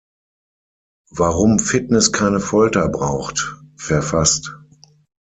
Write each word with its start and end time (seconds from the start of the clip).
Warum 1.11 1.59
Fitness 1.59 2.11
keine 2.11 2.39
Folter 2.39 2.89
braucht" 2.89 3.55
verfasst. 3.77 4.57